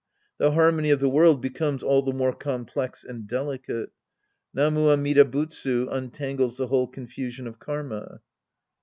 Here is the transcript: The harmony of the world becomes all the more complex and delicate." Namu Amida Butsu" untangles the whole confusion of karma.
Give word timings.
The 0.39 0.53
harmony 0.53 0.89
of 0.89 0.99
the 0.99 1.11
world 1.11 1.41
becomes 1.43 1.83
all 1.83 2.01
the 2.01 2.11
more 2.11 2.33
complex 2.33 3.03
and 3.03 3.27
delicate." 3.27 3.91
Namu 4.55 4.89
Amida 4.89 5.25
Butsu" 5.25 5.85
untangles 5.91 6.57
the 6.57 6.69
whole 6.69 6.87
confusion 6.87 7.45
of 7.45 7.59
karma. 7.59 8.21